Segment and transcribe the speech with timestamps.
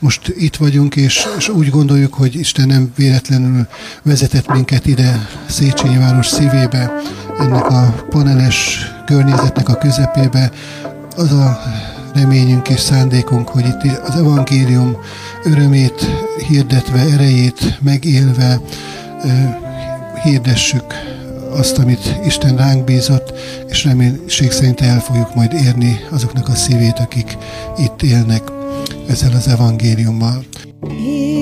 [0.00, 3.66] most itt vagyunk, és, és úgy gondoljuk, hogy Isten nem véletlenül
[4.02, 6.92] vezetett minket ide Széchenyi város szívébe,
[7.38, 10.50] ennek a paneles környezetnek a közepébe.
[11.16, 11.60] Az a
[12.14, 14.96] reményünk és szándékunk, hogy itt az evangélium
[15.44, 16.06] örömét
[16.48, 18.60] hirdetve, erejét megélve
[20.22, 20.84] hirdessük
[21.50, 23.32] azt, amit Isten ránk bízott,
[23.68, 27.36] és reménység szerint el fogjuk majd érni azoknak a szívét, akik
[27.78, 28.42] itt élnek
[29.08, 30.44] ezzel az evangéliummal.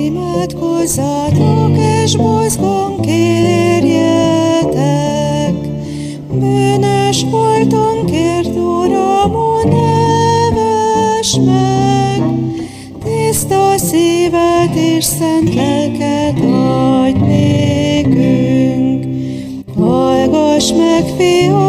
[0.05, 4.73] Imádkozzátok és mozgón kérjetek,
[6.31, 12.23] bűnös voltunk kért, Uramon, neves meg,
[13.03, 19.05] tiszta szívet és szent lelket adj nékünk.
[19.75, 21.68] Hallgass meg, fiad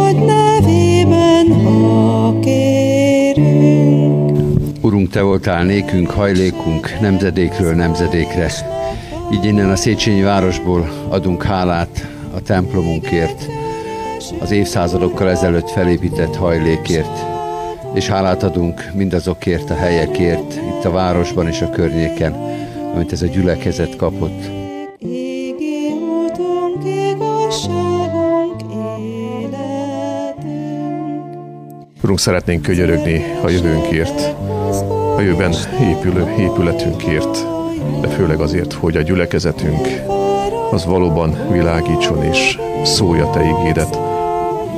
[5.20, 8.50] Te voltál nékünk, hajlékunk, nemzedékről nemzedékre.
[9.32, 13.48] Így innen a Széchenyi városból adunk hálát a templomunkért,
[14.38, 17.24] az évszázadokkal ezelőtt felépített hajlékért,
[17.94, 22.32] és hálát adunk mindazokért a helyekért, itt a városban és a környéken,
[22.94, 24.50] amit ez a gyülekezet kapott.
[32.02, 34.34] Urunk, szeretnénk könyörögni a jövőnkért,
[35.20, 37.46] a jövőben épülő épületünkért,
[38.00, 39.88] de főleg azért, hogy a gyülekezetünk
[40.70, 43.98] az valóban világítson és szólja Te ígédet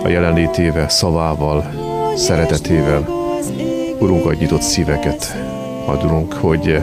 [0.02, 1.64] a jelenlétével, szavával,
[2.16, 3.08] szeretetével.
[3.98, 5.36] Urunk, adj nyitott szíveket,
[5.86, 6.82] adunk, hogy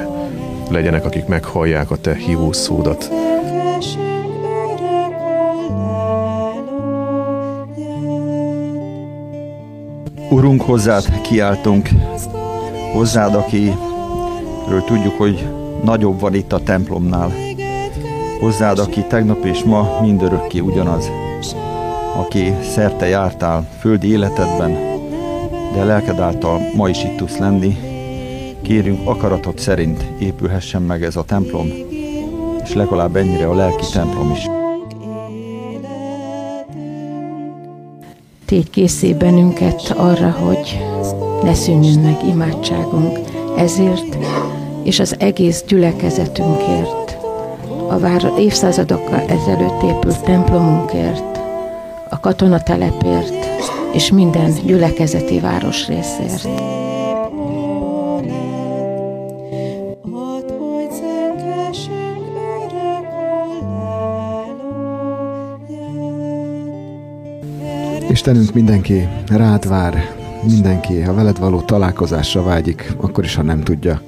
[0.69, 3.11] legyenek, akik meghallják a Te hívó szódat,
[10.29, 11.89] Urunk, hozzád kiáltunk,
[12.93, 15.47] hozzád, akiről tudjuk, hogy
[15.83, 17.31] nagyobb van itt a templomnál.
[18.39, 21.11] Hozzád, aki tegnap és ma mindörökké ugyanaz,
[22.15, 24.71] aki szerte jártál földi életedben,
[25.73, 27.77] de lelked által ma is itt tudsz lenni.
[28.61, 31.67] Kérünk akaratod szerint épülhessen meg ez a templom,
[32.63, 34.58] és legalább ennyire a lelki templom is.
[38.49, 40.79] Tégy készé bennünket arra, hogy
[41.43, 43.19] ne szűnjön meg imádságunk
[43.57, 44.17] ezért,
[44.83, 47.17] és az egész gyülekezetünkért,
[47.89, 51.37] a vár évszázadokkal ezelőtt épült templomunkért,
[52.09, 53.45] a katonatelepért,
[53.93, 56.88] és minden gyülekezeti városrészért.
[68.19, 74.01] Istenünk mindenki rád vár, mindenki a veled való találkozásra vágyik, akkor is, ha nem tudja.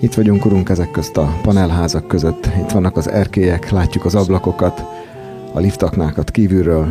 [0.00, 2.48] Itt vagyunk, Urunk, ezek közt a panelházak között.
[2.60, 4.84] Itt vannak az erkélyek, látjuk az ablakokat,
[5.52, 6.88] a liftaknákat kívülről,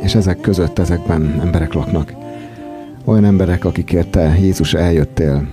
[0.00, 2.12] és ezek között, ezekben emberek laknak.
[3.04, 5.48] Olyan emberek, akikért Te, Jézus, eljöttél.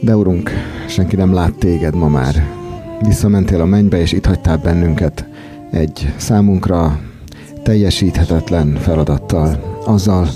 [0.00, 0.50] De, Urunk,
[0.88, 2.46] senki nem lát Téged ma már.
[3.00, 5.24] Visszamentél a mennybe, és itt hagytál bennünket
[5.70, 7.00] egy számunkra
[7.62, 10.28] teljesíthetetlen feladattal, azzal,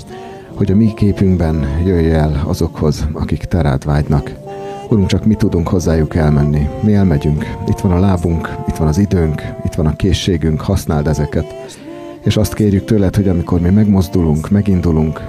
[0.53, 4.33] hogy a mi képünkben jöjj el azokhoz, akik te rád vágynak.
[4.89, 6.69] Urunk, csak mi tudunk hozzájuk elmenni.
[6.81, 7.45] Mi elmegyünk.
[7.67, 11.45] Itt van a lábunk, itt van az időnk, itt van a készségünk, használd ezeket.
[12.23, 15.21] És azt kérjük tőled, hogy amikor mi megmozdulunk, megindulunk,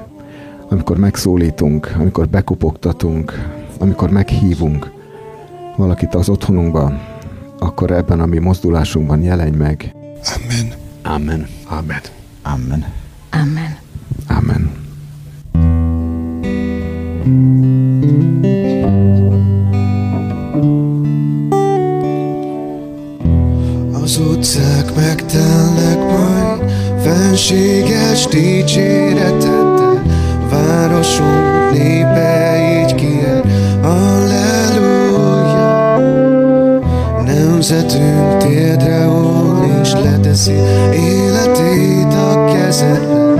[0.69, 3.33] amikor megszólítunk, amikor bekopogtatunk,
[3.79, 4.91] amikor meghívunk
[5.77, 7.01] valakit az otthonunkba,
[7.59, 9.95] akkor ebben a mi mozdulásunkban jelenj meg.
[10.35, 10.73] Amen.
[11.03, 11.47] Amen.
[11.69, 12.01] Amen.
[12.43, 13.06] Amen.
[13.41, 13.77] Amen.
[14.29, 14.71] Amen.
[24.03, 26.71] Az utcák megtelnek majd
[27.03, 30.03] fenséges dicséretettel,
[30.51, 33.45] városunk népe így kiel,
[33.83, 35.27] Alleluja.
[37.25, 39.09] Nemzetünk térdre
[40.27, 40.53] leteszi
[40.93, 43.35] életét a kezedbe,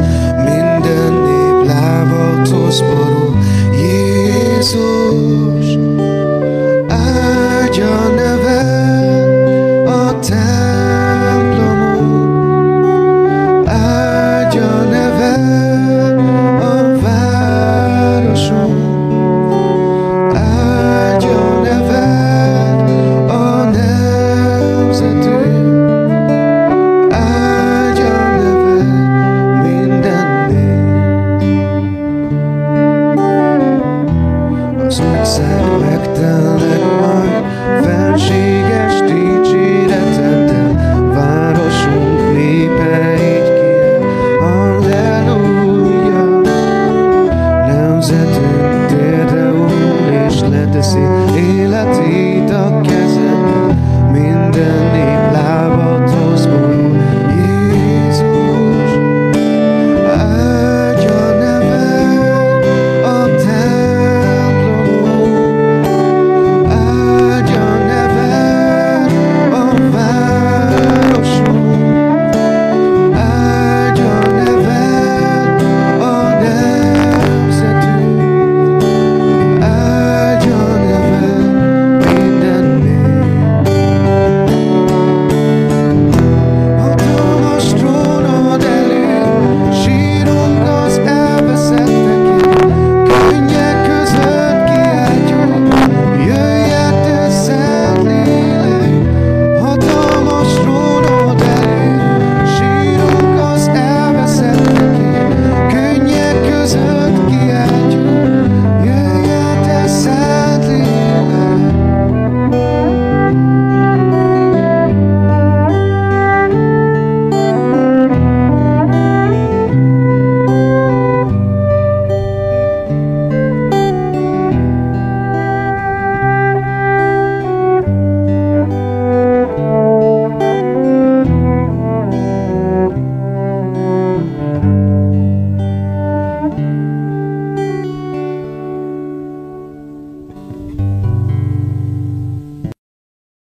[0.45, 3.39] minden nép lábat hoz borul,
[3.73, 5.46] Jézus.